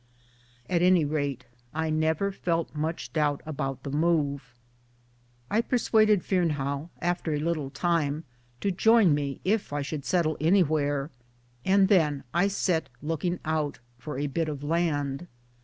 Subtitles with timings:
[0.67, 1.45] At any rate
[1.75, 4.55] I never felt much doubt about the move.
[5.47, 8.23] I persuaded Fearnehough, after a little time,
[8.61, 11.11] to join me if I should settle anywhere;
[11.63, 15.27] and then I set looking out for a bit of land.